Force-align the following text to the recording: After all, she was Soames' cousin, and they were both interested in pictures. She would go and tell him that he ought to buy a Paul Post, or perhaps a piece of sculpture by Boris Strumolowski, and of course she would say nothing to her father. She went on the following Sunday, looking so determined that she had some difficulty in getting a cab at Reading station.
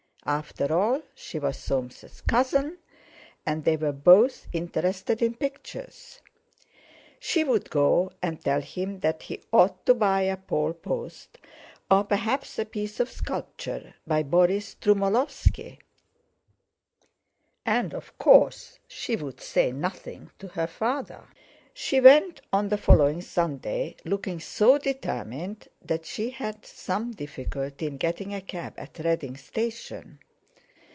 After 0.23 0.71
all, 0.71 1.01
she 1.15 1.39
was 1.39 1.57
Soames' 1.57 2.21
cousin, 2.27 2.77
and 3.43 3.63
they 3.65 3.75
were 3.75 3.91
both 3.91 4.47
interested 4.53 5.19
in 5.19 5.33
pictures. 5.33 6.21
She 7.19 7.43
would 7.43 7.71
go 7.71 8.11
and 8.21 8.39
tell 8.39 8.61
him 8.61 8.99
that 8.99 9.23
he 9.23 9.41
ought 9.51 9.83
to 9.87 9.95
buy 9.95 10.21
a 10.21 10.37
Paul 10.37 10.73
Post, 10.73 11.39
or 11.89 12.03
perhaps 12.03 12.59
a 12.59 12.65
piece 12.65 12.99
of 12.99 13.09
sculpture 13.11 13.95
by 14.05 14.21
Boris 14.21 14.75
Strumolowski, 14.75 15.79
and 17.65 17.91
of 17.95 18.15
course 18.19 18.77
she 18.87 19.15
would 19.15 19.39
say 19.41 19.71
nothing 19.71 20.29
to 20.37 20.49
her 20.49 20.67
father. 20.67 21.23
She 21.73 22.01
went 22.01 22.41
on 22.51 22.67
the 22.67 22.77
following 22.77 23.21
Sunday, 23.21 23.95
looking 24.03 24.41
so 24.41 24.77
determined 24.77 25.69
that 25.81 26.05
she 26.05 26.31
had 26.31 26.65
some 26.65 27.13
difficulty 27.13 27.87
in 27.87 27.95
getting 27.95 28.33
a 28.33 28.41
cab 28.41 28.73
at 28.77 28.99
Reading 28.99 29.37
station. 29.37 30.19